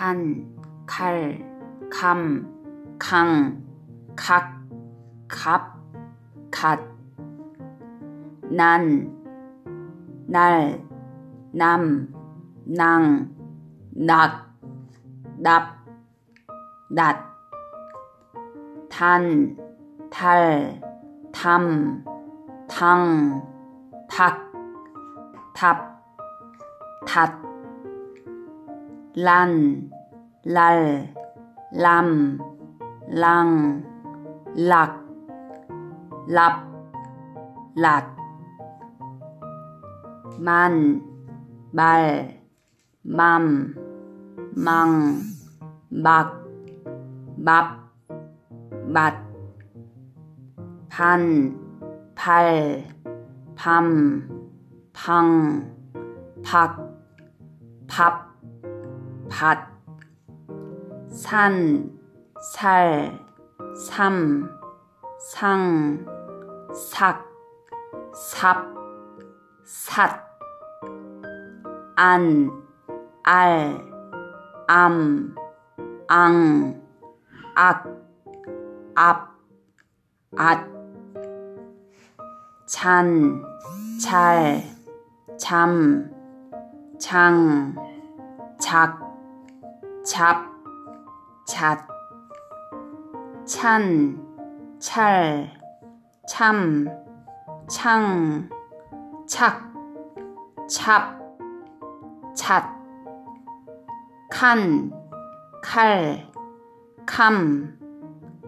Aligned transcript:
간, 0.00 0.46
칼, 0.86 1.38
감, 1.90 2.46
강, 2.98 3.62
각, 4.16 4.58
갑, 5.28 5.76
갓, 6.50 6.80
난, 8.50 9.12
날, 10.26 10.80
남, 11.52 12.08
낭, 12.64 13.28
낙, 13.90 14.46
납, 15.36 15.84
낫, 16.88 17.18
단, 18.88 19.54
달, 20.10 20.80
담, 21.30 22.02
당, 22.66 23.42
닭, 24.08 24.50
답, 25.52 26.02
닷, 27.06 27.49
란, 29.14 29.90
랄, 30.44 31.12
람, 31.72 32.38
랑, 33.08 33.84
락, 34.54 35.04
랍, 36.28 36.70
랏, 37.76 38.04
만, 40.38 41.02
말, 41.72 42.40
맘, 43.02 43.74
망, 44.54 45.20
막, 45.90 46.46
맙, 47.36 47.90
맛, 48.86 49.14
반, 50.88 51.58
발, 52.14 52.84
밤, 53.56 54.28
방, 54.92 55.74
박, 56.44 56.76
밥, 57.88 58.29
밭, 59.30 59.58
산, 61.08 61.88
살, 62.52 63.18
삼, 63.74 64.50
상, 65.18 66.04
삭, 66.74 67.24
삽, 68.12 68.66
삿, 69.64 70.20
안, 71.96 72.50
알, 73.22 73.80
암, 74.66 75.34
앙, 76.08 76.82
악, 77.54 77.86
앞, 78.96 79.28
앗, 80.36 80.66
잔, 82.66 83.42
잘, 84.00 84.62
잠, 85.38 86.10
장, 86.98 87.74
작, 88.58 89.09
잡, 90.02 90.46
잣, 91.46 91.78
찬, 93.44 94.18
찰, 94.78 95.50
참, 96.26 96.88
창, 97.68 98.48
착, 99.26 99.62
찹, 100.68 101.20
잣, 102.34 102.64
칸, 104.30 104.92
칼, 105.62 106.26
캄, 107.04 107.78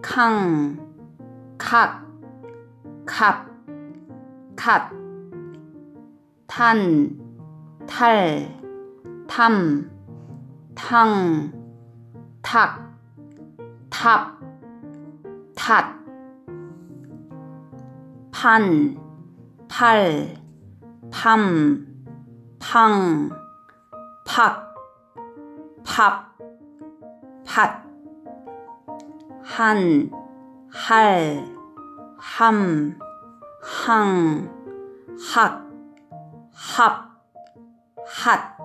캉, 0.00 0.78
칵, 1.58 2.02
캅, 3.04 3.46
갓, 4.56 4.90
탄, 6.46 7.18
탈, 7.86 8.48
탐, 9.26 9.90
탕, 10.74 11.52
탁, 12.42 12.78
탑, 13.90 14.38
탓, 15.54 15.84
판, 18.30 18.96
팔, 19.68 20.36
팜, 21.10 21.86
팡, 22.58 23.30
팍, 24.24 24.74
팝, 25.84 26.34
팥, 27.44 27.84
한, 29.42 30.10
할, 30.70 31.44
함, 32.18 32.98
항, 33.60 34.48
학, 35.34 35.66
합, 36.52 37.12
핫, 38.04 38.61